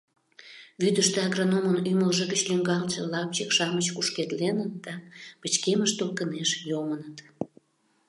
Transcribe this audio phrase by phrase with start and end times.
[0.81, 4.93] Вӱдыштӧ агрономын ӱмылжӧ гыч лӱҥгалтше лапчык-шамыч кушкедленыт да
[5.39, 7.17] пычкемыш толкынеш йомыныт.